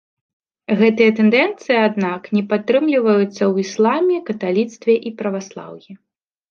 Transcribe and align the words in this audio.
Гэтыя 0.79 1.11
тэндэнцыі, 1.19 1.75
аднак, 1.87 2.21
не 2.39 2.43
падтрымліваюцца 2.55 3.31
ў 3.31 3.53
ісламе, 3.67 4.15
каталіцтве 4.33 4.93
і 5.11 5.19
праваслаўі. 5.23 5.91